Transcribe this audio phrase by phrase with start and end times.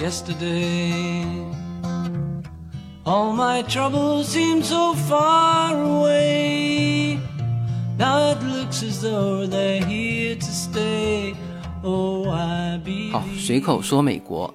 [0.00, 1.24] yesterday.
[3.04, 7.18] All my troubles seem so far away.
[7.98, 11.34] Now it looks as though they're here to stay.
[11.82, 13.10] Oh, I be.
[13.12, 14.54] 好随口说美国。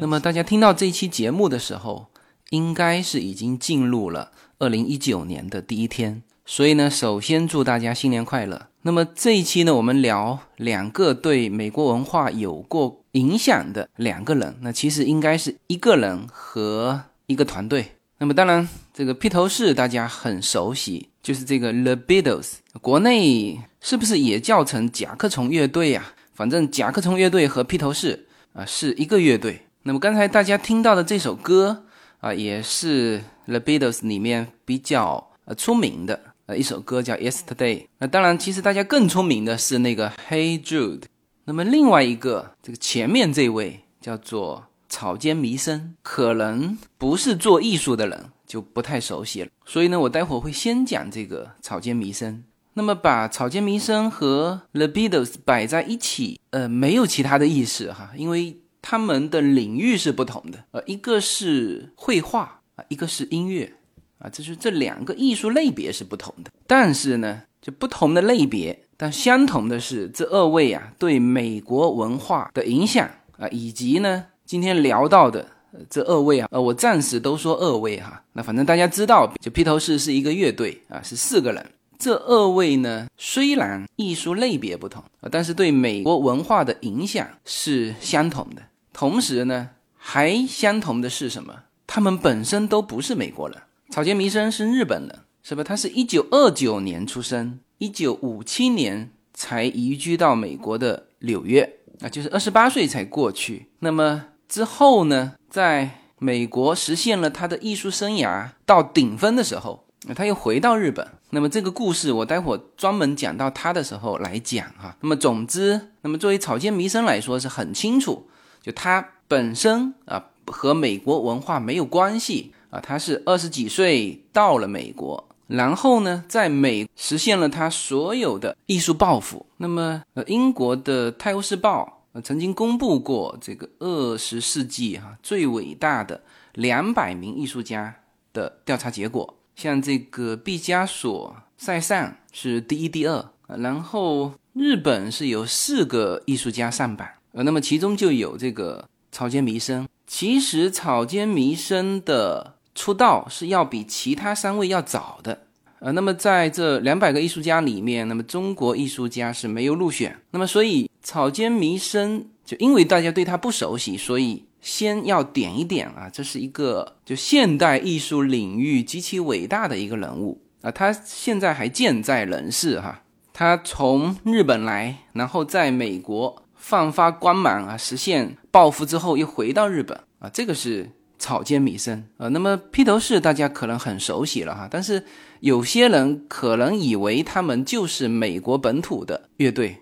[0.00, 2.06] 那么大家听到这一期节目的时候，
[2.50, 6.22] 应该是已经进入了二零一九年的第一天。
[6.44, 8.68] 所以呢，首先祝大家新年快乐。
[8.82, 14.54] 那么这一期呢，我们聊两个对美国文化有过影响的两个人。
[14.60, 17.92] 那其实应该是一个人和一个团队。
[18.18, 29.66] 那么当然，这个披头士大家很熟悉，就是这个 The Beatles，国内是不是也叫成甲壳虫乐队呀、反正甲壳虫乐队和披头士啊是一个乐队。
[29.82, 31.84] 那么刚才大家听到的这首歌
[32.20, 37.86] 啊，也是 The Beatles 里面比较呃出名的呃一首歌，叫 Yesterday。
[37.98, 41.02] 那当然，其实大家更出名的是那个 Hey Jude。
[41.48, 49.48] 那么另外一个，这个前面这位叫做草间弥生，可能不是做艺术的人就不太熟悉了。
[49.64, 52.42] 所以呢，我待会儿会先讲这个草间弥生。
[52.74, 63.72] 那么把草间弥生和 The Beatles 摆在一起，呃，没有其他的意思哈，因为他们的领域是不同的，呃，一个是绘画啊，一个是音乐
[64.18, 66.50] 啊，这是这两个艺术类别是不同的。
[66.66, 73.08] 但是呢，就不同的类别，但相同的是，这二位啊对美国文化的影响
[73.38, 75.48] 啊，以及呢今天聊到的。
[75.90, 78.22] 这二位啊，呃，我暂时都说二位哈。
[78.32, 81.70] 那反正大家知道，就披头士是一个乐队啊，是四个人。
[81.98, 88.62] 这二位呢，虽然艺术类别不同，呃但是对美国文化的影响是相同的。
[88.94, 91.54] 同时呢，还相同的是什么？
[91.86, 93.58] 他们本身都不是美国人。
[93.90, 95.62] 草间弥生是日本人，是吧？
[95.62, 103.66] 他是一九二九年出生，一九五七年才移居到美国的纽约，啊，就是二十八岁才过去。
[103.80, 109.84] 那么之后呢，在美国实现了他的艺术生涯到顶峰的时候，
[110.14, 111.06] 他又回到日本。
[111.30, 114.96] 那么这个故事我待会专门讲到他的时候来讲哈。
[115.00, 118.26] 那么总之，那么作为草间弥生来说是很清楚，
[118.62, 129.46] 就他本身啊和美国文化没有关系啊，他是二十几岁到了美国，然后呢在美实现了他所有的艺术抱负。
[129.58, 136.22] 那么呃，英国的《泰晤士报》呃曾经公布过这个二十世纪哈、最伟大的
[136.54, 137.94] 两百名艺术家
[138.32, 139.34] 的调查结果。
[139.54, 149.88] 像这个毕加索、塞尚是第一、第二，然后日本是有四个艺术家上榜，呃，那么其中就有这个草间弥生。
[150.06, 155.36] 其实草间弥生的出道是要比其他三位要早的，
[155.80, 170.40] 呃，那么在这两百个艺术家里面，那么中国艺术家是没有入选，那么所以草间弥生就因为大家对他不熟悉，所以先要点一点啊，这是一个就现代艺术领域极其伟大的一个人物。
[170.62, 173.02] 啊，他现在还健在人世哈。
[173.32, 179.96] 他从日本来，然后在美国放发光芒啊，实现抱负之后又回到日本。
[180.18, 180.90] 啊，这个是
[181.26, 182.28] 草间弥生啊。
[182.28, 185.04] 那么披头士大家可能很熟悉了哈，但是
[185.40, 189.78] 有些人可能以为他们就是美国本土的乐队，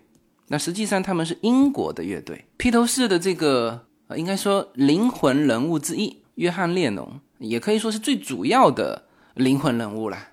[0.49, 2.47] 那实际上他们是英国的乐队。
[2.57, 10.31] 披头士的这个呃，应该说灵魂人物之一，约翰列侬也可以说是最主要的灵魂人物啦。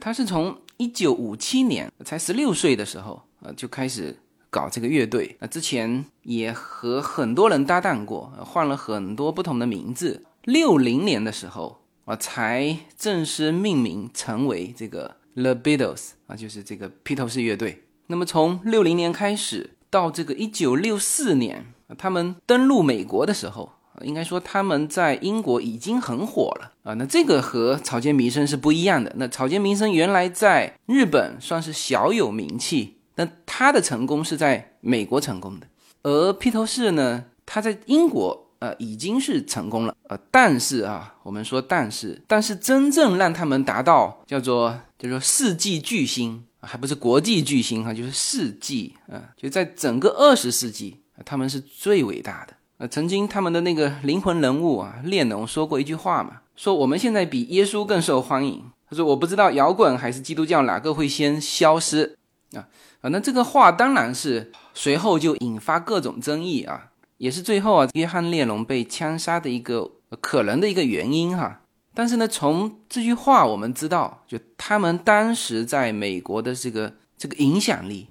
[0.00, 4.16] 他是从一九五七年才十六岁的时候，呃，就开始
[4.48, 5.36] 搞这个乐队。
[5.40, 10.22] 那之前也和很多人搭档过，换了很多不同的名字。
[10.44, 17.84] 六零年的时候啊，才正式命名成为这个 The Beatles 啊，就是这个披头士乐队。
[18.06, 21.66] 那么从六零年开始到这个一九六四年，
[21.98, 23.72] 他们登陆美国的时候。
[24.02, 29.12] 应该说他们在英国已经很火了啊，那这个和草间弥生是不一样的。
[29.14, 35.68] 那草间弥生原来在日本算是小有名气，但他的成功是在美国成功的，
[36.02, 52.54] 而披头士呢，他在英国呃已经是成功了，呃，但是啊，我们说但是，但是真正让他们达到叫做叫做世纪巨星，还不是国际巨星哈，就是世纪啊，就在整个二十世纪，他们是最伟大的。
[52.78, 58.64] 呃，曾经他们的那个灵魂人物啊，列侬说过一句话嘛，说我们现在比耶稣更受欢迎。
[58.90, 62.16] 他说我不知道摇滚还是基督教哪个会先消失
[62.52, 62.68] 啊
[63.00, 63.08] 啊！
[63.08, 66.90] 那这个话当然是随后就引发各种争议啊，
[67.24, 69.90] 也是最后啊，约翰列侬被枪杀的一个
[70.20, 71.62] 可能的一个原因哈。
[71.94, 78.08] 但是呢，从这句话我们知道，就他们当时在美国的这个这个影响力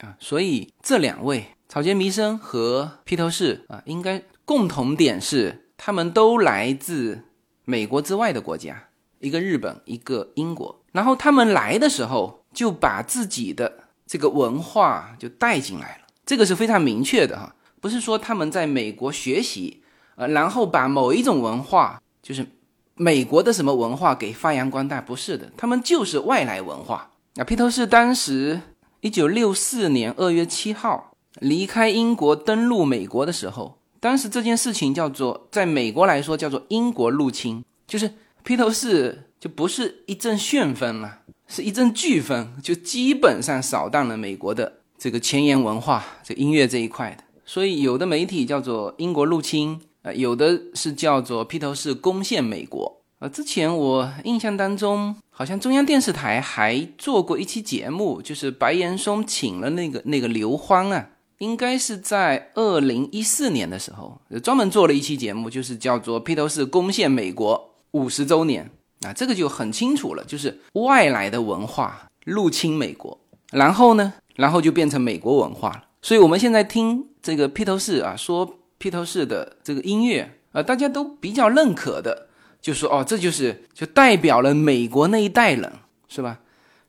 [0.00, 1.48] 啊，所以这两位。
[1.68, 7.24] 草间弥生和披头士啊，应该共同点是他们都来自
[7.66, 8.88] 美国之外的国家，
[9.20, 10.82] 一个日本，一个英国。
[10.92, 19.82] 然后他们来的时候就把自己的这个文化就带进来了，这个是非常明确的哈，不是说他们在美国学习，
[20.14, 22.46] 呃，然后把某一种文化，就是
[22.94, 27.10] 美国的什么文化给发扬光大，不是的，他们就是外来文化。
[27.34, 28.58] 那披头士当时
[29.02, 31.10] 一九六四年二月七号。
[31.40, 38.12] 离开英国登陆美国的时候，当时这件事情叫做，在美国来说叫做英国入侵，就是
[38.42, 47.24] 披头士就不是一阵旋风了，是一阵飓风，就基本上扫荡了美国的这个前沿文化，这音乐这一块的。
[47.52, 53.02] 所以有的媒体叫做英国入侵，呃，有的是叫做披头士攻陷美国。
[53.18, 61.06] 呃，之前我印象当中，好像中央电视台还做过一期节目，就是白岩松请了那个那个刘欢啊。
[61.40, 68.70] 应该是在二零一四年的时候，专门做了一期节目，就是叫做《披头士攻陷美国五十周年》
[69.06, 73.18] 啊，这个就很清楚了，就是外来的文化入侵美国，
[73.50, 75.84] 然后呢，然后就变成美国文化了。
[76.00, 82.28] 所以我们现在听这个披头士啊，说披头士的这个音乐啊，大家都比较认可的，
[82.60, 85.72] 就说哦，这就是就代表了美国那一代人，
[86.08, 86.40] 是吧？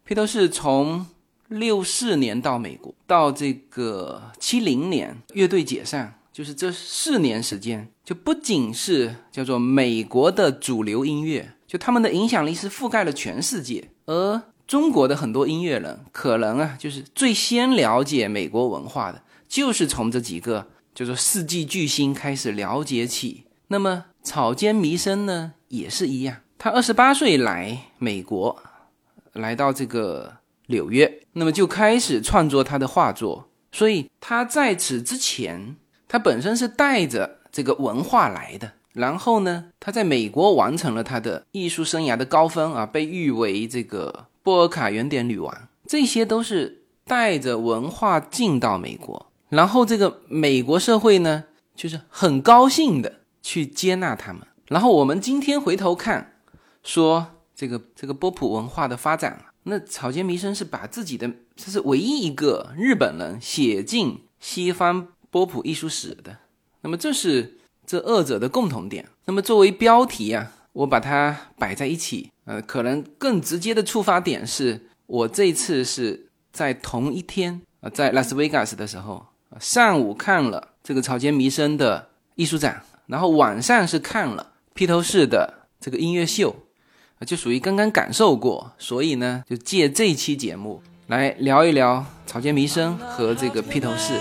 [0.04, 1.06] 披头士从。
[1.50, 13.88] 六四年到美国，到这个七零年乐队解散，就是这四年时间，就不仅是叫做美国的主流音乐，就他们的影响力是覆盖了全世界。
[14.06, 19.22] 而中国的很多音乐人，可能啊，就是最先了解美国文化的，
[19.54, 23.44] 就是从这几个就是世纪巨星开始了解起。
[23.68, 28.64] 那么草间弥生呢，也是一样，他二十八岁来美国，
[29.34, 30.38] 来到这个。
[30.68, 33.50] 纽约，那么就开始创作他的画作。
[33.74, 35.76] 所以他在此之前，
[36.08, 38.72] 他本身是带着这个文化来的。
[38.94, 45.68] 然后呢，他在美国完成了他的艺术生涯的高峰啊，被誉为这个波尔卡原点女王。
[45.86, 51.44] 这些都是带着文化进到美国，然后这个美国社会呢，
[51.76, 54.42] 就是很高兴的去接纳他们。
[54.68, 56.40] 然后我们今天回头看，
[56.82, 59.46] 说这个这个波普文化的发展。
[59.66, 66.38] 那草间弥生是把自己的，这是唯一一个日本人写进西方波普艺术史的。
[66.82, 69.08] 那么这是这二者的共同点。
[69.26, 79.26] 那么作为标题啊，我把它摆在一起，呃，可能更直接的触发点是我这次是在同一天啊，在拉斯维加斯的时候，
[79.60, 86.56] 上午看了这个草间弥生的艺术展，然后晚上是看了披头士的这个音乐秀。
[87.26, 94.16] 就属于刚刚感受过，所以呢，就借这期节目来聊一聊草间弥生和这个披头士。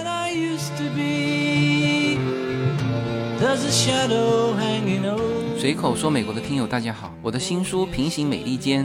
[5.58, 8.84] 随口说，美国的听友大家好，我的新书《平行美利坚》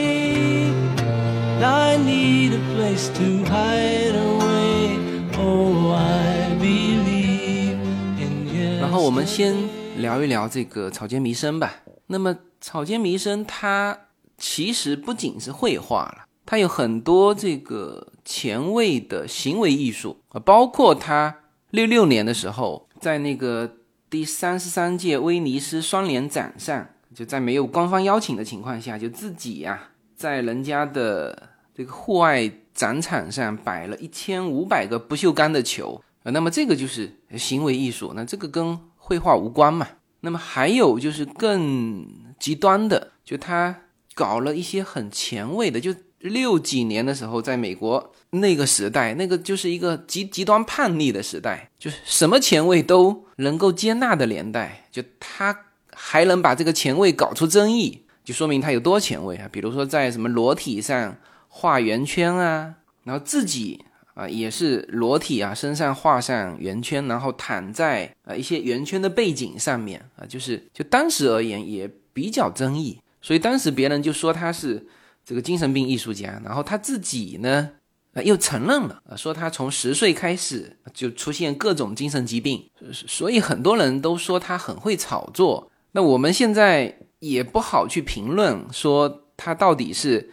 [1.63, 4.97] I need a place to hide away
[5.37, 7.77] oh i believe
[8.17, 9.55] in you 然后我们先
[9.97, 11.75] 聊一聊这个草间弥生吧。
[12.07, 12.37] 那么。
[12.63, 13.97] 草间弥生他
[14.37, 21.35] 其实不仅是绘画了，他有很多这个前卫的行为艺术啊，包括他
[21.71, 23.77] 六六年的时候，在那个
[24.11, 39.87] 第三十三届威尼斯双年展上，就在没有官方邀请的情况下，就自己呀在人家的这个户外展场上摆了一千五百个不锈钢的球啊，那么这个就是行为艺术，那这个跟绘画无关嘛。
[40.21, 42.05] 那么还有就是更。
[42.41, 43.83] 极端的，就他
[44.15, 54.87] 搞了一些很前卫的，就六几年的时候，在美国那个时代，那个就是一个极极端叛逆的时代，就是什么前卫都能够接纳的年代。
[54.91, 55.55] 就他
[55.93, 59.47] 还能把这个前卫搞出争议，就说明他有多前卫啊！
[59.51, 61.15] 比如说在什么裸体上
[61.53, 71.89] 画圆圈啊，然后自己啊也是裸体啊，身上画上圆圈，然后躺在啊一些圆圈的背景上面啊，就是就当时而言也。
[72.13, 74.85] 比较争议，所以当时别人就说他是
[75.23, 77.69] 这个精神病艺术家，然后他自己呢，
[78.11, 85.71] 呃，又承认了，呃，说他从十岁开始就出现各种精神疾病，所以很多人都说他很会炒作。
[85.93, 90.31] 那我们现在也不好去评论说他到底是，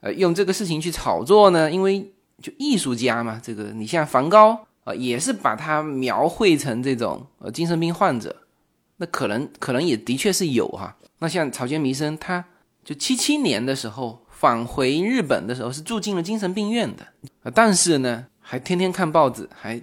[0.00, 1.70] 呃，用这个事情去炒作呢？
[1.70, 8.34] 因为就艺术家嘛，这个你像梵高啊，也是把他描绘成这种呃精神病患者，
[8.96, 10.96] 那可能可能也的确是有哈。
[11.18, 12.44] 那像草间弥生，他
[12.84, 14.24] 就七七年的时候。
[14.40, 17.06] 返回日本的时候是住进了精神病院的
[17.42, 19.78] 啊，但是呢，还天天看报纸，还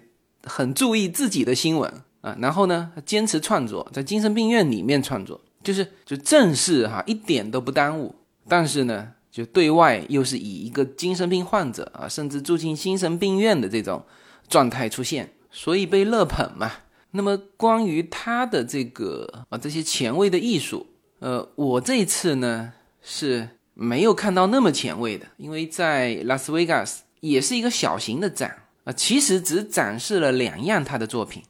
[0.46, 2.36] 很注意自己的新闻啊。
[2.40, 8.16] 然后呢，坚持创作，在精神病院里面创作，就是就正式哈，一点都不耽误。
[8.48, 14.04] 但是呢，就对外又是以一个精神病患者啊，甚至住进精神病院的这种
[14.48, 16.72] 状态出现，所以被热捧嘛。
[17.12, 20.88] 那么关于他的这个啊这些前卫的艺术，
[21.20, 23.50] 呃，我这一次呢是。
[23.80, 31.44] 没有看到那么前卫的，因为在拉斯维加斯也是一个小型的展啊，其实只展示了两样他的作品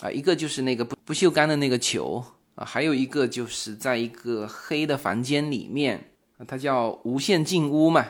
[0.00, 6.11] 啊，一个就是那个不不锈钢的那个球啊，还有一个就是在一个黑的房间里面，
[6.46, 8.06] 它叫无限镜屋嘛，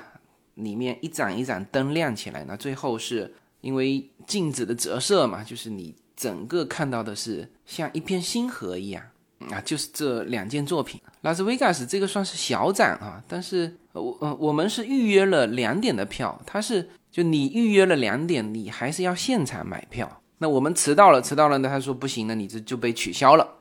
[0.54, 9.02] 里面一盏一盏灯亮起来，那最后是因为镜子的折射嘛，就是你整个看到的是像一片星河一样。
[9.50, 20.22] 啊，就是这两件作品，拉斯维加斯这个算是小展啊，但是我呃我们是预约了两点的票，它是就你预约了两点，你还是要现场买票。
[20.38, 23.56] 那我们迟到了，迟到了呢，他说不行了，你这就被取消了。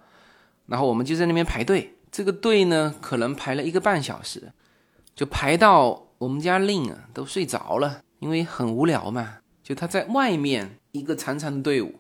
[0.68, 4.52] 然后我们就在那边排队，这个队呢可能排了一个半小时，
[5.16, 9.38] 就排到我们家令啊都睡着了，因为很无聊嘛。
[9.64, 11.96] 就他在外面一个长长的队伍，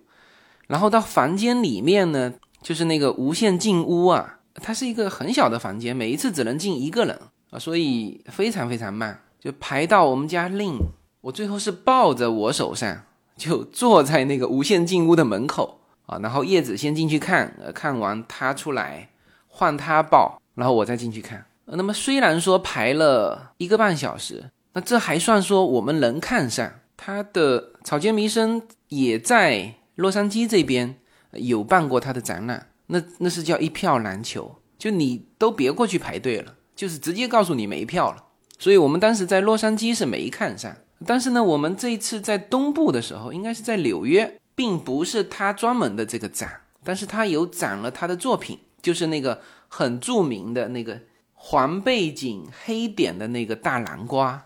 [0.67, 2.33] 然后到房间里面呢。
[2.63, 10.77] 就是那个无限进屋啊，它是一个很小的房间，每一次只能进一个人啊，所以非常非常慢，就排到我们家令，
[11.21, 13.01] 我最后是抱着我手上
[13.35, 19.09] 就坐在那个无限进屋的门口啊，然后叶子先进去看，呃，看完他出来
[19.51, 21.45] 换他报，然后我再进去看。
[21.65, 30.95] 那么虽然说排了一个半小时，那这还算说我们能看上他的草间弥生也在洛杉矶这边。
[31.35, 38.21] 有办过他的展览，那那是叫一票难求，就你都别过去排队了，就是直接告诉你没票了。
[38.59, 46.51] 所以我们当时在洛杉矶是没看上，但是呢，我们这一次在东部的时候，应该是在纽约，并不是他专门的这个展，
[46.83, 50.99] 但是他有展了他的作品，就是那个很著名的那个
[51.33, 54.45] 黄背景黑点的那个大南瓜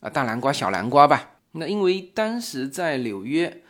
[0.00, 1.30] 啊，大南瓜小南瓜吧。
[1.52, 3.62] 那因为当时在纽约。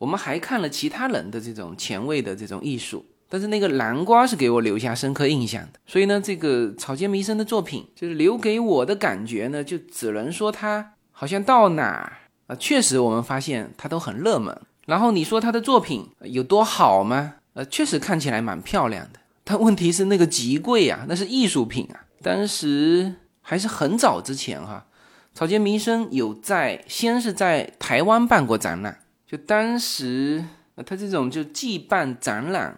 [0.00, 5.78] 我们还看了其他人的这种前卫的这种艺术，但是那个南瓜是给我留下深刻印象的。
[5.86, 12.10] 所以呢，这个草间弥生的作品，就是留给我的感觉呢，就只能说他好像到哪
[12.46, 14.58] 啊，确实我们发现他都很热门。
[14.86, 17.34] 然后你说他的作品有多好吗？
[17.52, 19.19] 呃，确实看起来蛮漂亮的。
[19.50, 22.06] 但问题是那个极贵啊，那是艺术品啊。
[22.22, 24.86] 当时还是很早之前哈，
[25.34, 29.00] 草间弥生有在先是在台湾办过展览。
[29.26, 30.44] 就当时，
[30.86, 32.76] 他这种就既办展览，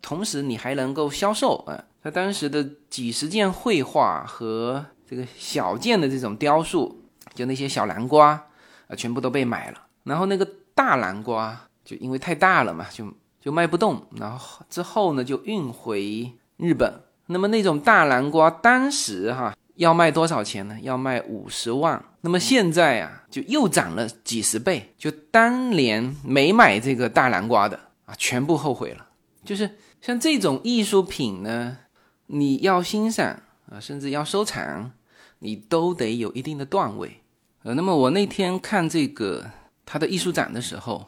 [0.00, 1.84] 同时你还能够销售啊。
[2.02, 7.02] 他当时的几十件绘画和这个小件的这种雕塑，
[7.34, 8.28] 就那些小南瓜
[8.88, 9.82] 啊，全部都被买了。
[10.04, 13.04] 然后那个大南瓜，就因为太大了嘛，就
[13.46, 14.02] 就卖不动。
[14.16, 16.92] 然后之后呢，就运回日本。
[17.26, 19.54] 那么那种大南瓜，当时哈。
[19.76, 20.78] 要卖多少钱呢？
[20.80, 22.02] 要卖五十万。
[22.22, 24.94] 那么现在啊，就又涨了几十倍。
[24.96, 29.06] 就当年没买这个大南瓜的啊，全部后悔了。
[29.44, 31.76] 就是像这种艺术品呢，
[32.28, 33.38] 你要欣赏
[33.70, 34.90] 啊，甚至要收藏，
[35.40, 37.20] 你都得有一定的段位。
[37.62, 39.44] 呃，那么我那天看这个
[39.84, 41.06] 他的艺术展的时候，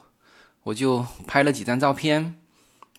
[0.69, 2.35] 我就拍了几张照片，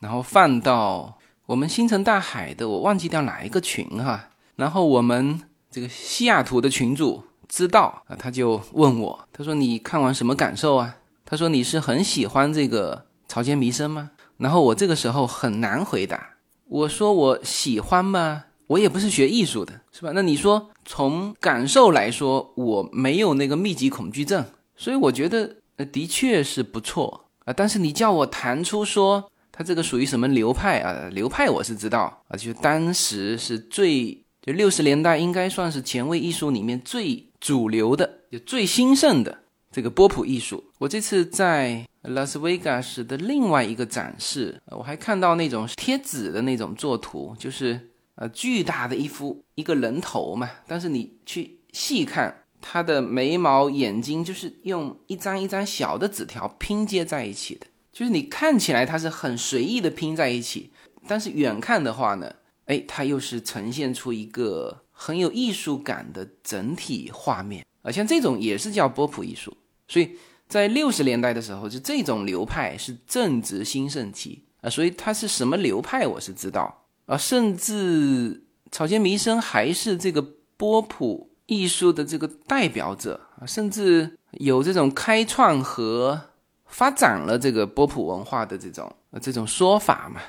[0.01, 5.41] 然后放到我们星辰大海的，我忘记掉哪一个群哈，然后我们。
[5.71, 16.31] 这个西雅图的群主知道啊，他就问我，他说：“你看完什么感受啊？”他说：“你是很喜欢这个草间弥生吗？”然后我这个时候很难回答，
[16.65, 18.45] 我说：“我喜欢吗？
[18.65, 20.11] 我也不是学艺术的，是吧？
[20.15, 24.43] 那你说从感受来说，我没有那个密集恐惧症，
[24.75, 31.09] 所以我觉得呃的确是不错但是你叫我谈出说他这个属于什么流派啊？
[31.11, 39.37] 流派我是知道啊，就当时是最。”就六十年代应该算是前卫艺术里面最主流的、就最兴盛的
[39.69, 40.63] 这个波普艺术。
[40.77, 50.49] 我这次在拉斯维加斯的另外一个展示，我还看到那种贴纸的那种作图，就是呃巨大的一幅一个人头嘛。
[50.65, 60.71] 但是你去细看，他的眉毛、眼睛就是用一张一张小的纸条拼接在一起的，就是你看起来它是很随意的拼在一起，
[61.07, 62.33] 但是远看的话呢，
[62.65, 69.55] 哎，它又是呈现出一个很有艺术感的整体画面啊，像这种也是叫波普艺术。
[69.87, 70.11] 所以
[70.47, 80.21] 在六十年代的时候，就这种流派是正值兴盛期啊，所以它是什么流派我是知道啊，甚至草间弥生还是这个
[80.57, 81.28] 波普。
[81.49, 86.21] 艺术的这个代表者啊，甚至有这种开创和
[86.67, 90.21] 发展了这个波普文化的这种这种说法嘛。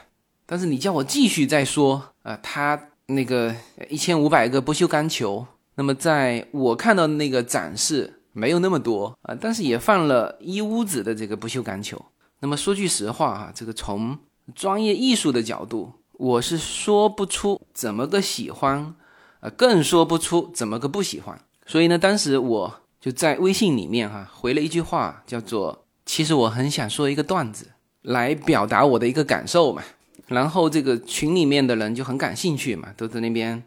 [0.46, 3.54] 但是你叫我继续再说啊，他那个
[3.90, 12.02] 一千五百个不锈钢球，那么在我看到的那个展示没有那么多啊，但是也放了一屋子的这个不锈钢球。
[12.40, 14.18] 那么说句实话啊，这个从
[14.54, 18.94] 专业艺术的角度，我是说不出怎么个喜欢。
[19.40, 21.40] 啊，更说不出怎么个不喜欢。
[21.66, 27.68] 所以呢，当时我就在微信里面哈回了一句话，叫做“其实我很想说一个段子
[28.02, 29.82] 来表达我的一个感受嘛”。
[30.28, 33.62] 然后这个群里面的人就很感兴趣嘛，都在那边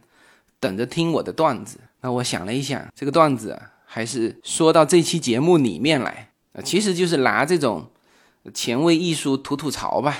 [0.59, 1.79] 等着听我的段子。
[2.01, 7.89] 那我想了一想，这个段子啊，还是说到这期节目里面来啊，其实就是拿这种
[8.53, 10.15] 前卫艺术吐吐槽吧。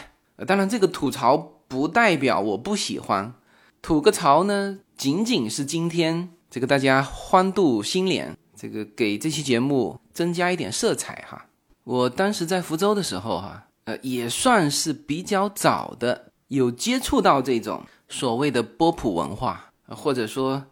[0.47, 3.33] 当然，这个吐槽不代表我不喜欢，
[3.81, 4.79] 吐个槽呢。
[4.95, 11.45] 仅仅是今天这个大家欢度新年，这个给这期节目增加一点色彩哈。
[11.83, 20.63] 我当时在福州的时候哈，呃，也算是比较早的有接触到这种所谓的波普文化，或者说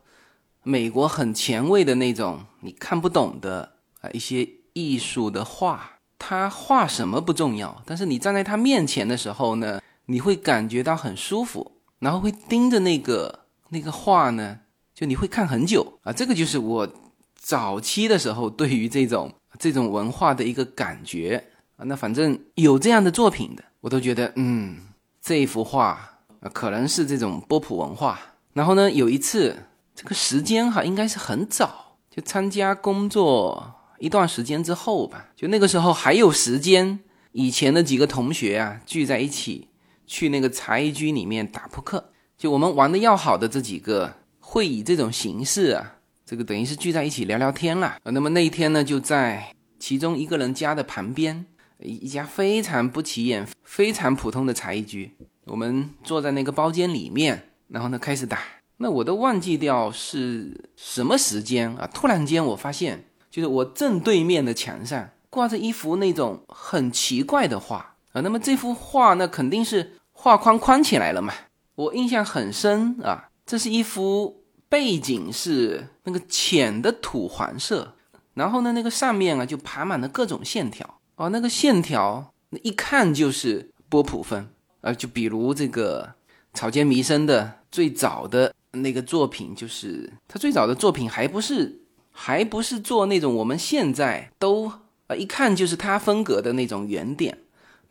[0.64, 5.98] 美国很前卫的那种你看不懂的啊一些艺术的画。
[6.18, 13.41] 他画什么不重要，但是你站在他面前的时候呢，你会感觉到很舒服，然后会盯着那个。
[13.72, 14.60] 那个画呢，
[14.94, 16.94] 就你会看很久啊，这个就是我
[17.34, 21.42] 早期的时候对于这种这种文化的一个感觉
[21.78, 21.86] 啊。
[21.86, 24.78] 那反正有这样的作品的，我都觉得嗯，
[25.22, 26.20] 这幅画
[26.54, 28.20] 可能是这种波普文化。
[28.54, 29.56] 然后呢，有一次
[29.96, 37.00] 这个时间哈，应该是很早，就参加工作一段时间之后吧，就那个时候还有时间，
[37.32, 39.70] 以前的几个同学啊聚在一起
[40.06, 42.12] 去那个茶艺居里面打扑克。
[42.42, 47.98] 就我们玩的要好的这几个，会以这种形式啊，这个等于是聚在一起聊聊天了。
[48.06, 51.46] 那么那一天呢，就在其中一个人家的旁边，
[51.78, 55.12] 一一家非常不起眼、非常普通的茶艺居。
[55.46, 58.40] 我们坐在那个包间里面，然后呢开始打。
[58.78, 61.88] 那我都忘记掉是什么时间啊！
[61.94, 68.22] 突然间我发现，就是我正对面的墙上挂着一幅那种很奇怪的画啊。
[68.22, 71.32] 那么这幅画那肯定是画框框起来了嘛。
[71.82, 77.96] 我印象很深啊，这是一幅背景是那个浅的土黄色，
[78.36, 84.48] 然后呢，那个上面啊就爬满了各种线条哦，那个线条那一看就是波普风
[84.82, 86.14] 啊，就比如这个
[86.54, 94.72] 草间弥生的最早的那个作品，就是他最早的作品还不是还不是做那种我们现在都
[95.08, 97.40] 啊一看就是他风格的那种圆点。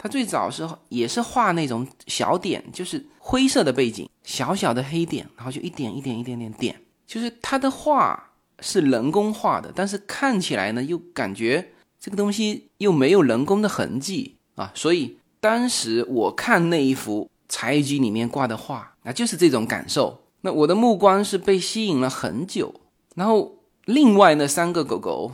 [0.03, 6.75] 他最早是也是画那种小点，就是灰色的背景，小小的黑点，然后就一点一点一点点点，
[7.07, 20.19] 就是他的画是人工画的，但是看起来呢又感觉这个东西又没有人工的痕迹啊，所以当时我看那一幅茶艺机里面挂的画，那就是这种感受。
[20.41, 22.75] 那我的目光是被吸引了很久，
[23.15, 25.31] 然后另外那三个狗狗，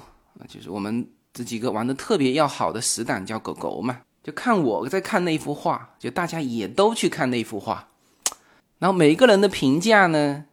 [0.48, 4.00] 就是我们这几个玩的特别要好的死党叫狗狗嘛。
[4.26, 7.86] 就看我在看那幅画，就大家也都去看那幅画，
[8.80, 10.46] 然后每一个人的评价呢，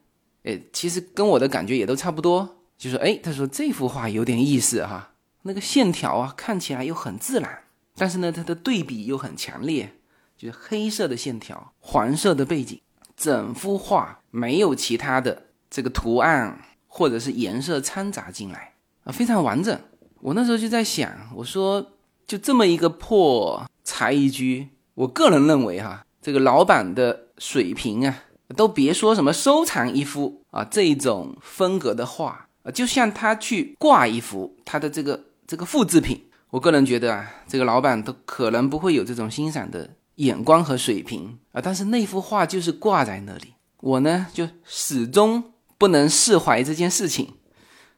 [0.43, 7.63] 诶，其实跟我的感觉也都差不多，就说，诶，他说这幅画有点意思哈，那个线条啊看起来又很自然，
[7.95, 9.91] 但是呢它的对比又很强烈，
[10.37, 12.79] 就是黑色的线条，黄色的背景，
[13.17, 18.73] 整幅画没有其他的这个图案或者是颜色掺杂进来
[19.05, 19.75] 啊，非常完整。
[20.19, 21.89] 我那时候就在想，我说。
[22.25, 28.23] 就这么一个破茶艺居，我个人认为哈，这个老板的水平啊，
[28.55, 41.61] 都别说什么收藏一幅啊这种风格的画啊，就像他去挂一幅他的这个这个复制品，我个人觉得啊，这个老板都可能不会有这种欣赏的眼光和水平啊。
[41.61, 47.33] 但是那幅画就是挂在那里，我呢就始终不能释怀这件事情，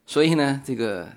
[0.08, 1.10] 所以呢，这个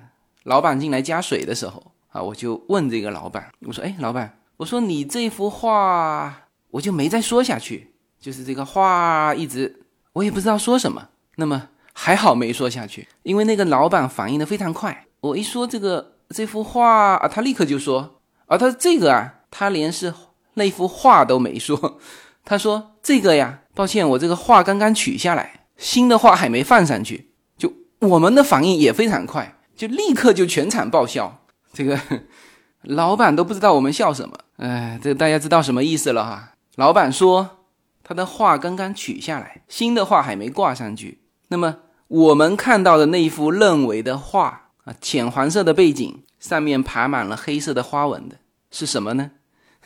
[0.42, 1.92] 老板进来加水的时候。
[2.08, 9.82] 啊，我就问这个老板，我说：“哎，老板，我说你这幅画，我就没再说下去，就是这个画一直
[10.14, 11.08] 我也不知道说什么。
[11.36, 15.06] 那么还好没说下去，因为那个老板反应的非常快。
[15.20, 20.12] 我一说这个这幅画啊，他立刻就说啊，他这个啊，他连是
[20.54, 22.00] 那幅画都没说，
[22.44, 27.30] 他说这个呀，抱歉，我这个画刚刚取下来，新的画还没放上去。
[27.56, 31.37] 就我们的反应也非常快，就立刻就全场爆笑。
[31.72, 31.98] 这个
[32.82, 36.54] 老板都不知道我们笑什么，哎，这大家知道什么意思了哈？
[36.76, 37.64] 老板说
[38.02, 41.22] 他的画刚刚取下来，新的画还没挂上去。
[41.48, 41.78] 那么
[42.08, 48.36] 我们看到的那一幅认为的画啊，浅黄色的背景上面爬满了黑色的花纹的
[48.70, 49.32] 是什么呢？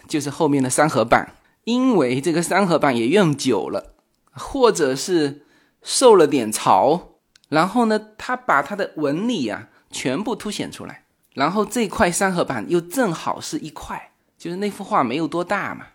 [0.09, 3.95] 就是后面的三合板，因为这个三合板也用久了，
[4.33, 5.47] 或者是
[5.83, 7.15] 受了点潮，
[7.49, 11.02] 然后呢，它把它的纹理啊全部凸显出来，
[11.35, 15.87] 然后这块三合板又正好是一块，就是那幅画没有多大嘛。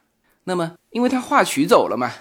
[0.45, 2.12] 那么，因为它画取走了嘛，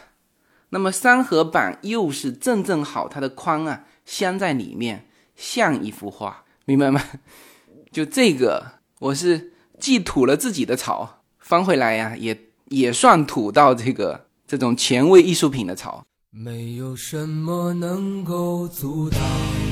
[0.71, 7.01] 那么三合板又是正正好，它的框啊镶在里面，像一幅画，明白吗？
[7.93, 16.05] 就这个，我是既吐了自己的槽，翻回来呀，也也算吐到这个这种前卫艺术品的槽。
[16.31, 19.66] 没有什么能够阻挡。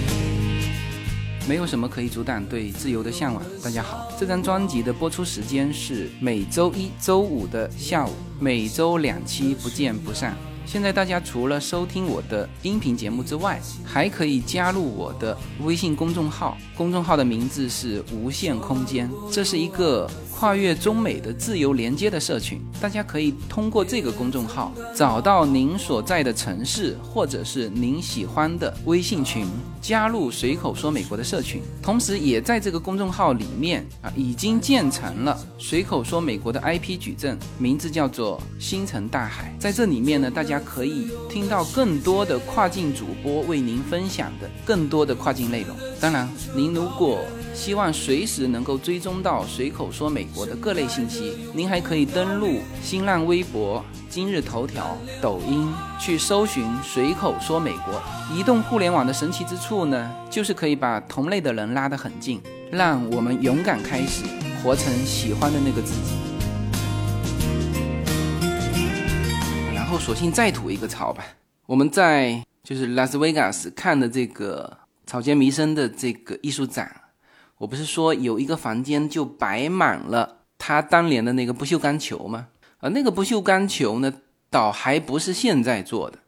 [1.46, 3.42] 没有什么可以阻挡对自由的向往。
[3.62, 10.34] 大家好，这张专辑的播出时间是每周一周五的下午，每周两期，不见不散。
[10.64, 20.10] 现在大家除了收听我的音频节目之外，还可以加入我的微信公众号，公众号的名字是无限空间，这是一个。
[20.44, 29.46] 跨越中美的自由连接的社群，大家可以通过这个公众号找到您所在的城市或者是您喜欢的微信群，
[29.80, 31.62] 加入随口说美国的社群。
[31.80, 39.56] 同时，也在这个公众号里面啊，已经建成了随口说美国的 IP 矩阵，名字叫做星辰大海。
[39.58, 45.74] 在这里面呢，大家可以听到更多的跨境主播为您分享的更多的跨境内容。
[45.98, 47.20] 当然，您如果
[47.54, 51.36] 希望随时能够追踪到随口说美我的各类信息。
[51.52, 58.02] 您还可以登录新浪微博、今日头条、抖音去搜寻“随口说美国”。
[58.34, 64.24] 移动互联网的神奇之处呢，就是可以把同类的人拉得很近，让我们勇敢开始，
[64.62, 66.16] 活成喜欢的那个自己。
[69.74, 71.24] 然后，索性再吐一个槽吧。
[71.66, 77.03] 我们在就是拉斯维加斯看的这个草间弥生的这个艺术展。
[77.58, 82.48] 我不是说有一个房间就摆满了他当年的那个不锈钢球吗？
[82.78, 84.12] 而那个不锈钢球呢，
[84.50, 86.18] 倒还不是现在做的，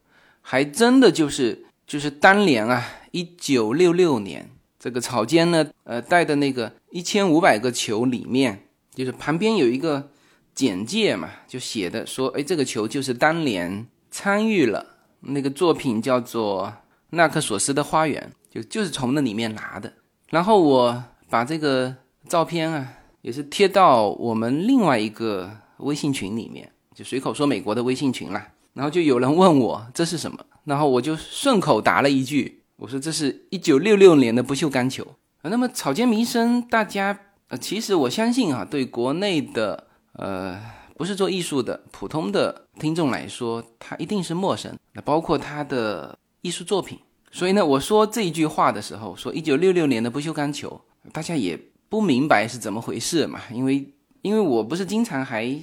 [0.41, 10.11] 还真的就是就是当年啊，一九六六年这个草间呢，呃带的那个一千五百个球里面，就是旁边有一个
[10.55, 14.87] 简介嘛，就写的说，哎，这个球就是当年参与了
[15.21, 16.73] 那个作品叫做
[17.11, 19.93] 纳克索斯的花园，就就是从那里面拿的，
[20.31, 21.05] 然后我。
[21.29, 21.95] 把这个
[22.29, 28.49] 照片啊，也是贴到我们另外一个微信群里面，就随口说美国的微信群啦。
[28.75, 35.07] 然后就有人问我这是什么，然后我就顺口答了一句，我说这是一九六六年的不锈钢球。
[35.43, 40.61] 那么草间弥生，大家呃，其实我相信啊，对国内的呃
[40.97, 44.77] 不是做艺术的普通的听众来说，他一定是陌生。
[44.93, 46.99] 那包括他的艺术作品，
[47.31, 50.81] 所以呢，我说这一句话的时候，说一九六六年的不锈钢球。
[51.13, 53.87] 大家也不明白是怎么回事嘛，因为
[54.23, 55.57] 因为我不是经常还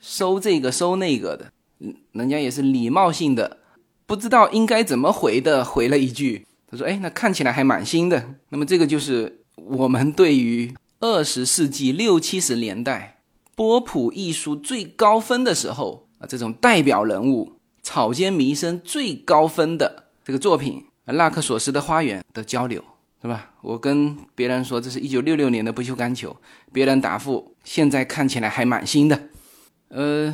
[0.00, 3.58] 收这个收那个的，嗯人家也是礼貌性的，
[4.06, 13.20] 不知道应该怎么回的回了一句，他说：“哎，那看起来还蛮新的。”那么这个就是我们对于二十世纪六七十年代
[13.54, 22.82] 波普艺术最高分的时候啊，这种代表人物草间弥生最高分的这个作品《纳克索斯的花园》的交流。
[23.22, 23.50] 是吧？
[23.62, 26.36] 我跟别人说这是一九六六年的不锈钢球，
[26.72, 29.28] 别人答复现在看起来还蛮新的。
[29.88, 30.32] 呃，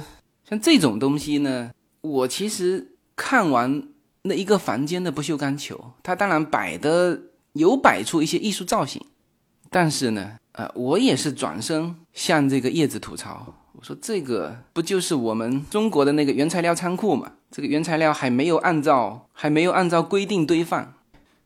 [0.49, 3.88] 像这种东西呢，我其实看完
[4.23, 7.21] 那一个房间的不锈钢球，它当然摆的
[7.53, 9.01] 有摆出一些艺术造型，
[9.71, 17.33] 但是呢，呃，我也是转身向这个叶子吐槽，我说这个不就是我们中国的那个原材料仓库嘛？
[17.51, 20.95] 这个原材料还没有按照还没有按照规定堆放。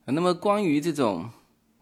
[0.06, 1.30] 那么关于这种。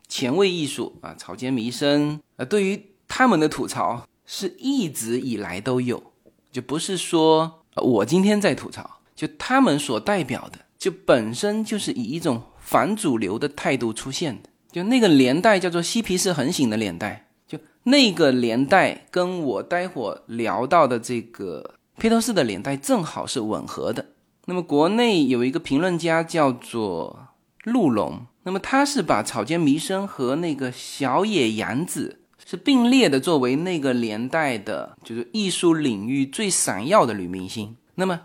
[0.06, 6.12] 前卫艺术啊，草间弥生啊，对于他们的吐槽是一直以来都有，
[6.52, 14.50] 就不是说我今天在吐槽，就他们所代表的，就本身就是以一种反主流的态度出现的。
[14.70, 24.06] 就那个年代叫做嬉皮士横行的年代，就那个年代跟我待会聊到的这个披头士的年代正好是吻合的。
[24.44, 27.28] 那么国内有一个评论家叫做
[27.64, 28.26] 鹿茸。
[28.44, 37.76] 那么他是把草间弥生和那个小野洋子是并列的，作为那个年代的，就是艺术领域最闪耀的女明星。
[37.94, 38.20] 那么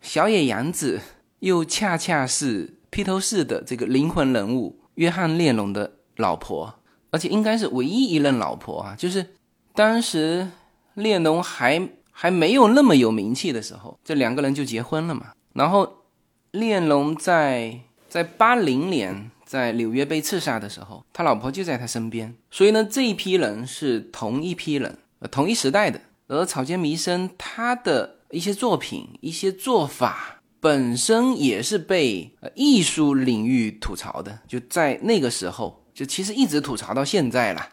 [0.00, 1.00] 小野洋子
[1.40, 6.74] 又恰恰是披头士的这个灵魂人物约翰列侬的老婆，
[7.10, 9.26] 而且应该是唯一一任老婆啊，就是
[9.74, 10.48] 当时
[10.94, 15.32] 列侬还还没有那么有名气的时候，这两个人就结婚了嘛。
[15.54, 16.04] 然后，
[16.50, 17.80] 列侬在
[18.12, 22.34] 在八零年在纽约被刺杀的时候，他老婆就在他身边。
[22.50, 25.98] 所以呢，这一批人是同一批人，呃，同一时代的。
[26.28, 34.40] 而草间弥生他的一些作品、一些做法本身也是被艺术领域吐槽的。
[34.46, 37.70] 就在那个时候，就其实一直吐槽到现在了。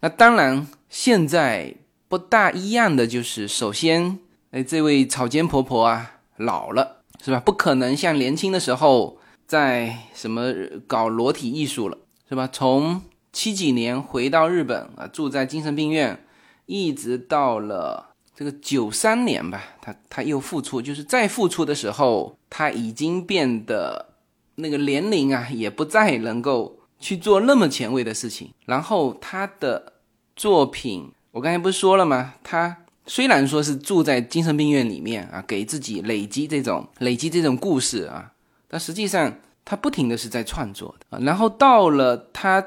[0.00, 1.74] 那当然，现在
[2.08, 4.18] 不大一样的就是，首先，
[4.52, 7.02] 哎，这位草间婆婆啊，老了。
[7.22, 7.40] 是吧？
[7.40, 10.52] 不可能像年轻的时候在什么
[10.86, 11.96] 搞裸体艺术了，
[12.28, 12.48] 是吧？
[12.52, 16.24] 从七几年回到日本啊，住在精神病院，
[16.66, 24.14] 一直到了这个九三年吧，他他又复出，就是再复出的时候，他已经变得
[24.56, 28.50] 那个年龄啊，也不再能够去做那么前卫的事情。
[28.64, 29.92] 然后他的
[30.34, 32.34] 作品，我刚才不是说了吗？
[32.42, 32.78] 他。
[33.08, 38.32] 虽然说是住在精神病院里面啊，给自己累积这种累积这种故事啊，
[38.76, 41.18] 但实际上他不停的是在创作的啊。
[41.22, 42.62] 然后到了他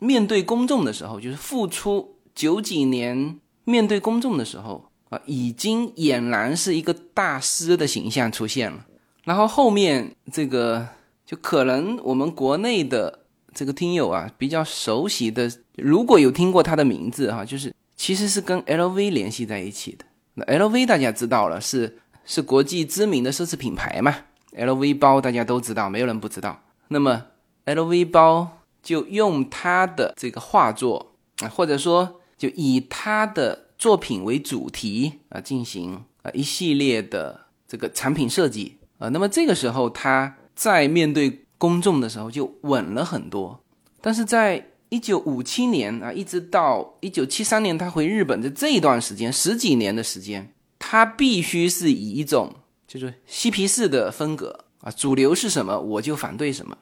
[0.00, 8.84] 面对公众的时候，就是复出九几年面对公众的时候啊，已经俨然是一个大师的形象出现了。
[9.22, 10.88] 然后后面这个
[11.24, 13.20] 就可能我们国内的
[13.54, 17.72] 这个听友啊比较熟悉的，如果有听过他的名字哈，就是。
[17.96, 20.04] 其实是跟 LV 联系在一起的。
[20.34, 24.16] 那 LV 大家知道了，是是国际知名的奢侈品牌嘛
[24.56, 26.62] ？LV 包大家都知道，没有人不知道。
[26.88, 27.26] 那么
[27.66, 39.08] LV 包就用他的这个画作啊，或者说就以他的作品为主题啊，进行啊一系列的这个产品设计啊。
[39.08, 43.58] 那么这个时候他在面对公众的时候就稳了很多，
[44.00, 52.52] 但是在一九五七年啊，一直到一九七三年，他回日本的这一段时间，十几年的时间，他必须是以一种
[52.86, 56.76] 就是嬉皮士的风格啊，主流是什么我就反对什么，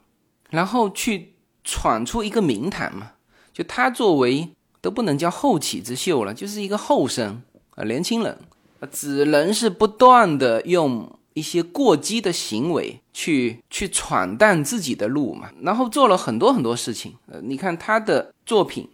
[0.51, 1.35] 然后去
[1.65, 3.13] 闯出一个名堂嘛。
[3.53, 7.43] 就他作为都不能叫后起之秀了，就是一个后生
[7.75, 8.39] 啊，年轻人，
[8.91, 11.19] 只能是不断的用。
[11.35, 17.15] 一些过激的行为，去去闯荡自己的路嘛，然后做了很多很多事情。
[17.25, 18.87] 呃，你看他的作品，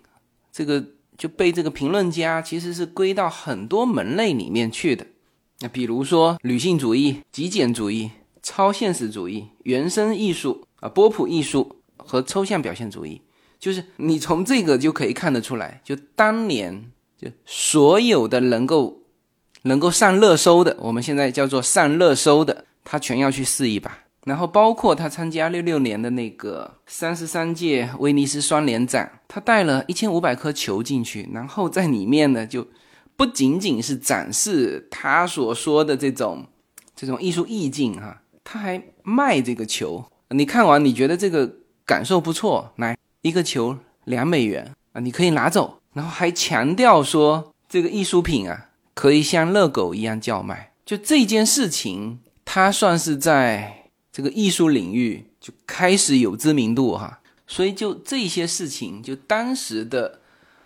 [0.53, 0.81] 这个
[1.17, 5.05] 就被这个评论家其实是归到很多门类里面去的。
[5.61, 8.11] 那比如说女性主义、极简主义、
[8.43, 13.21] 超现实主义、原生艺术啊、波普艺术和抽象表现主义，
[13.59, 18.97] 就是你从这个就可以看得出来，就当年就所有的能够。
[19.63, 23.99] 能够上热搜的，我们现在叫做上热搜的，他全要去试一把。
[24.25, 32.67] 然后包括他参加六六年的那个三十三届威尼斯双年展，他带了一千五百颗球进去，然后在里面呢，就
[33.19, 36.47] 不仅仅是展示他所说的这种
[36.97, 40.03] 这种艺术意境哈，他还卖这个球。
[40.31, 45.81] 你看完你觉得这个感受不错，来一个球两美元啊，你可以拿走。
[45.93, 48.65] 然后还强调说这个艺术品啊。
[48.95, 57.21] 可以像热狗一样叫卖，就这件事情，它算是在这个艺术领域就开始有知名度哈。
[57.47, 60.19] 所以就这些事情，就当时的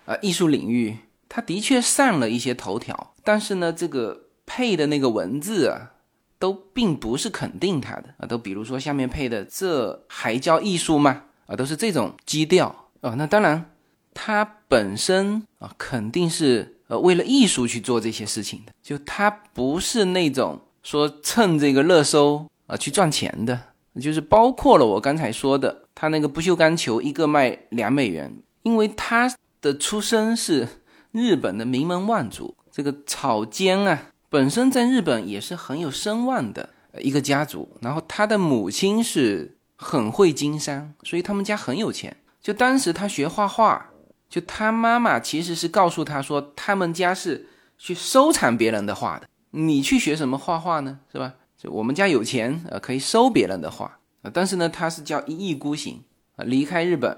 [0.07, 0.97] 呃艺术领域，
[1.33, 3.15] 他的确上了一些头条。
[3.25, 5.93] 但是呢，这个配的那个文字啊，
[6.39, 11.23] 都并不是肯定他的啊，都比如说下面配的这还叫艺术吗？
[11.47, 13.15] 啊，都是这种基调啊。
[13.17, 13.71] 那当然，
[14.13, 16.77] 他本身啊肯定是。
[16.89, 23.59] 呃，为了艺术去做这些事情的，就他不是那种说蹭这个热搜啊去赚钱的，
[23.99, 30.69] 就是包括了我刚才说的，他那个不锈钢球一个卖两美元，因为他的出身是
[31.13, 43.91] 日本的名门望族，这个草间啊本身在日本也是很有声望的一个家族，然后他的母亲是很会经商，所以他们家很有钱，就当时他学画画。
[44.29, 49.29] 就他妈妈其实是告诉他说，他们家是去收藏别人的画的。
[49.51, 51.01] 你去学什么画画呢？
[51.13, 51.35] 是吧？
[51.59, 54.31] 就我们家有钱，呃，可以收别人的画啊。
[54.33, 56.03] 但是呢，他是叫一意孤行
[56.37, 57.15] 啊，离开日本，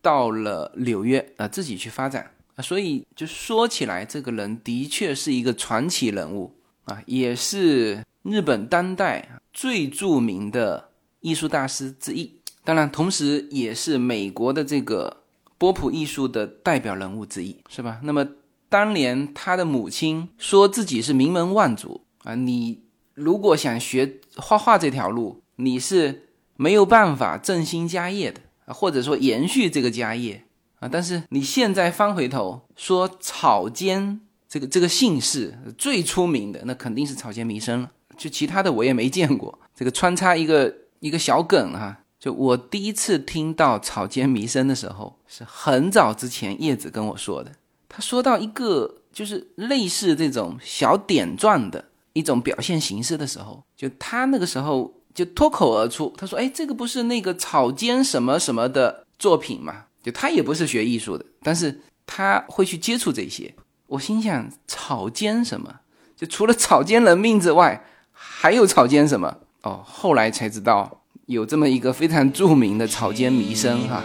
[0.00, 2.62] 到了纽约啊，自己去发展啊。
[2.62, 10.90] 所以就说起来，这个人的确是一个传奇人物啊，也是日本当代最著名的
[11.20, 12.32] 艺术大师之一。
[12.64, 15.22] 当然，同时也是美国的这个
[15.58, 18.00] 波普艺术的代表人物之一，是吧？
[18.02, 18.26] 那么
[18.70, 22.80] 当年他的母亲说自己是名门望族啊，你
[23.12, 30.44] 如果想学画画这条路，你是没有办法振兴家业的，或者说延续这个家业
[30.90, 37.90] 但是你现在翻回头说草间这个这个姓氏最出名的，那肯定是草间弥生了。
[38.16, 39.58] 就其他的我也没见过。
[39.74, 47.50] 这个穿插一个一个小梗哈，就我第一次听到草间弥生的时候，是很早之前叶子跟我说的。
[47.88, 63.54] 他说到一个就是类似这种小点状的一种表现形式的时候，就他那个时候就脱口而出，他说：“哎，这个不是那个草间什么什么的作品吗？”就他也不是学艺术的，但是他会去接触这些。
[63.86, 65.80] 我心想，草间什么？
[66.14, 69.38] 就除了草间人命之外，还有草间什么？
[69.62, 74.02] 哦，后来才知道有这么一个非常著名的草间弥生哈。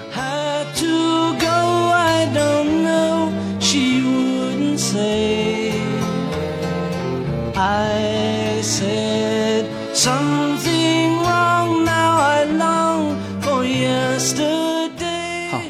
[7.62, 10.69] I said something，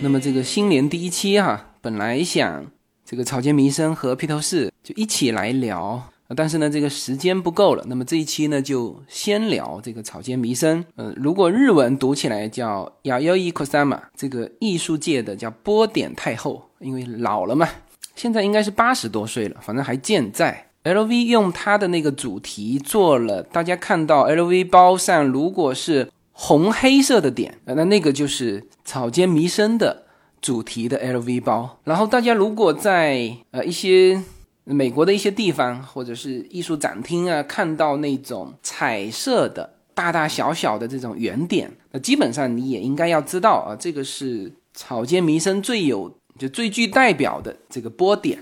[0.01, 2.65] 那么这个新年第一期哈，本来想
[3.03, 6.01] 这个草间弥生和披头士就一起来聊，
[6.37, 7.83] 但是呢，这个时间不够了。
[7.87, 10.85] 那么这一期呢，就先聊这个草间弥生。
[10.95, 17.67] 呃，如果日文读起来叫亚优伊 cosama，这个艺术界的叫波点太后，因为老了嘛。
[18.15, 20.67] 现在应该是八十多岁了，反正还健在。
[20.85, 26.09] LV 用它的那个主题做了，大家看到 LV 包上如果是
[26.41, 30.05] 红黑色的点，那那个就是草间弥生的
[30.39, 31.77] 主题的 LV 包。
[31.83, 34.23] 然后大家如果在呃一些
[34.63, 46.15] 美国的一些地方或者是艺术展厅啊，看到那种彩色的大大小小的这种圆点，那基本上你也应该要知道啊，这个是草间弥生最有。
[46.37, 48.39] 就最具代表的这个波点，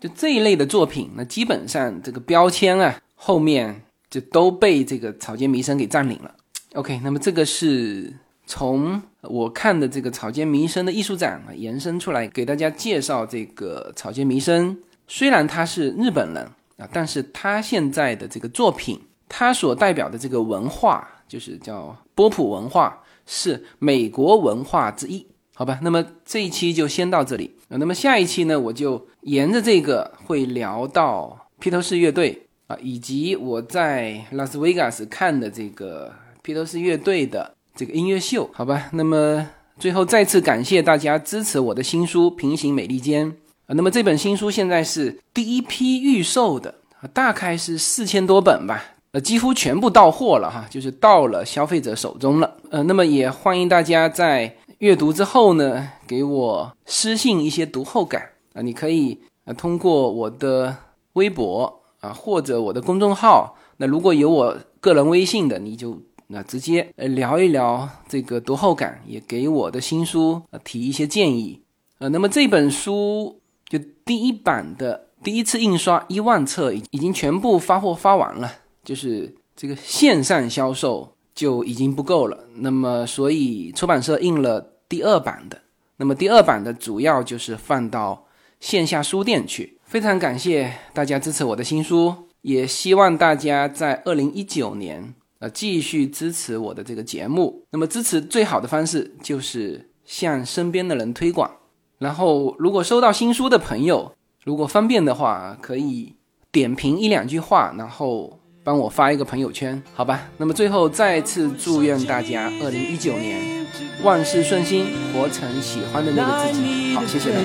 [0.00, 6.34] 就这一类的作品，那基本上这个标签啊，后面就都被这个草间弥生给占领了。
[6.74, 8.12] OK，那么这个是
[8.46, 14.76] 从我看的这个草间弥生的艺术展啊延伸出来给大家介绍这个草间弥生。
[15.06, 16.44] 虽然他是日本人
[16.76, 25.24] 啊，但是他现在的这个作品，他所代表的这个文化，就是叫波普文化，是美国文化之一。
[25.54, 27.54] 好吧，那么这一期就先到这里。
[27.68, 36.12] 那么下一期呢，我就沿着这个会聊到披头士乐队啊，以及我在拉斯维加斯看的这个
[36.44, 38.48] 披头士乐队的这个音乐秀。
[38.52, 43.26] 好吧，那么最后再次感谢大家支持我的新书《平行美利坚》
[43.66, 43.68] 啊。
[43.68, 46.74] 那么这本新书现在是第一批预售的，
[47.14, 52.56] 大概是四千多本吧，呃，几乎全部到货了哈，就是到了消费者手中了。
[52.70, 54.54] 呃，那么也欢迎大家在。
[54.80, 58.20] 阅读之后呢，给我私信一些读后感
[58.52, 60.76] 啊，你可以啊通过我的
[61.14, 65.96] 微博啊或者我的公众号，那如果有我个人微信的，你就
[66.28, 71.62] 那直接呃聊一聊这个读后感，也给我的新书呃提一些建议
[71.98, 78.52] 呃，那么这本书就第一版的第一次印刷一万册已已经全部发货发完了，
[78.84, 84.70] 就是这个线上销售就已经不够了，那么所以出版社印了。
[84.86, 85.62] 第二版的，
[85.96, 88.26] 那么第二版的主要就是放到
[88.60, 89.78] 线下书店去。
[89.82, 95.14] 非常感谢大家支持我的新书，也希望大家在二零一九年
[95.50, 97.64] 继续支持我的这个节目。
[97.70, 101.50] 那么支持最好的方式就是向身边的人推广。
[101.98, 104.12] 然后如果收到新书的朋友，
[104.44, 106.14] 如果方便的话，可以
[106.52, 110.28] 点评一两句话，然后帮我发一个朋友圈，好吧？
[110.36, 113.64] 那么最后再次祝愿大家二零一九年。
[114.02, 116.94] 万事顺心，活成喜欢的那个自己。
[116.94, 117.40] 好，谢谢大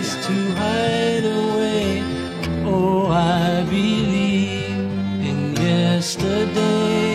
[7.06, 7.09] 家。